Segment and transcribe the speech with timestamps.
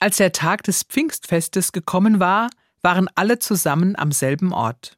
[0.00, 2.48] Als der Tag des Pfingstfestes gekommen war,
[2.80, 4.96] waren alle zusammen am selben Ort.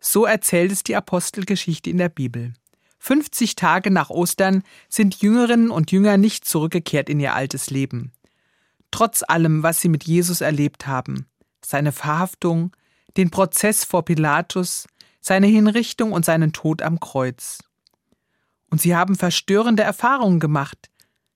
[0.00, 2.54] So erzählt es die Apostelgeschichte in der Bibel.
[3.00, 8.12] 50 Tage nach Ostern sind Jüngerinnen und Jünger nicht zurückgekehrt in ihr altes Leben.
[8.90, 11.26] Trotz allem, was sie mit Jesus erlebt haben,
[11.62, 12.74] seine Verhaftung,
[13.18, 14.86] den Prozess vor Pilatus,
[15.20, 17.58] seine Hinrichtung und seinen Tod am Kreuz.
[18.70, 20.88] Und sie haben verstörende Erfahrungen gemacht.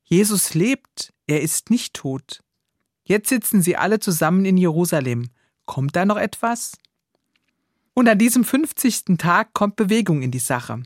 [0.04, 2.40] Jesus lebt, er ist nicht tot.
[3.08, 5.30] Jetzt sitzen sie alle zusammen in Jerusalem.
[5.64, 6.76] Kommt da noch etwas?
[7.94, 9.16] Und an diesem 50.
[9.16, 10.82] Tag kommt Bewegung in die Sache.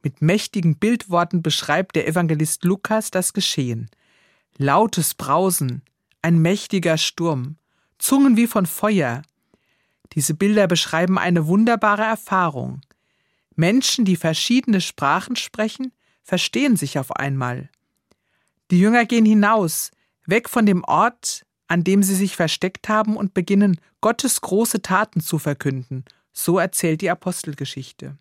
[0.00, 3.90] Mit mächtigen Bildworten beschreibt der Evangelist Lukas das Geschehen.
[4.56, 5.82] Lautes Brausen,
[6.22, 7.56] ein mächtiger Sturm,
[7.98, 9.22] Zungen wie von Feuer.
[10.12, 12.82] Diese Bilder beschreiben eine wunderbare Erfahrung.
[13.56, 15.90] Menschen, die verschiedene Sprachen sprechen,
[16.22, 17.68] verstehen sich auf einmal.
[18.70, 19.90] Die Jünger gehen hinaus,
[20.24, 25.20] weg von dem Ort, an dem sie sich versteckt haben, und beginnen Gottes große Taten
[25.20, 26.04] zu verkünden.
[26.32, 28.16] So erzählt die Apostelgeschichte.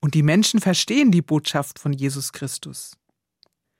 [0.00, 2.96] Und die Menschen verstehen die Botschaft von Jesus Christus.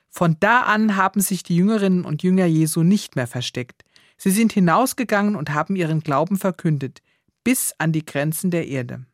[0.08, 3.82] Von da an haben sich die Jüngerinnen und Jünger Jesu nicht mehr versteckt.
[4.16, 7.02] Sie sind hinausgegangen und haben ihren Glauben verkündet,
[7.42, 9.04] bis an die Grenzen der Erde.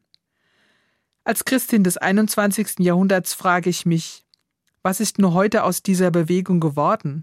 [1.25, 2.81] Als Christin des 21.
[2.81, 4.27] Jahrhunderts frage ich mich,
[4.83, 7.23] was ist nur heute aus dieser Bewegung geworden?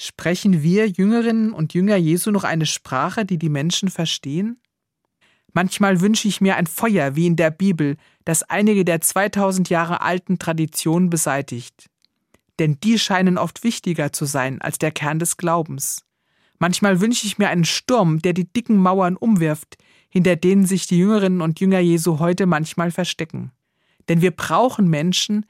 [0.00, 4.60] Sprechen wir Jüngerinnen und Jünger Jesu noch eine Sprache, die die Menschen verstehen?
[5.52, 10.00] Manchmal wünsche ich mir ein Feuer wie in der Bibel, das einige der 2000 Jahre
[10.00, 11.90] alten Traditionen beseitigt.
[12.60, 16.04] Denn die scheinen oft wichtiger zu sein als der Kern des Glaubens.
[16.60, 19.78] Manchmal wünsche ich mir einen Sturm, der die dicken Mauern umwirft,
[20.10, 23.50] hinter denen sich die Jüngerinnen und Jünger Jesu heute manchmal verstecken.
[24.08, 25.44] Denn wir brauchen Menschen,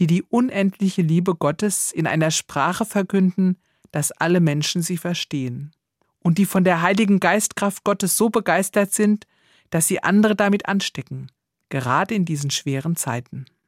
[0.00, 3.58] die die unendliche Liebe Gottes in einer Sprache verkünden,
[3.92, 5.72] dass alle Menschen sie verstehen.
[6.18, 9.26] Und die von der Heiligen Geistkraft Gottes so begeistert sind,
[9.70, 11.30] dass sie andere damit anstecken,
[11.68, 13.46] gerade in diesen schweren Zeiten.